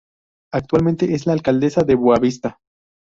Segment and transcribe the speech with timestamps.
[0.51, 2.57] Actualmente es la alcaldesa de Boa Vista.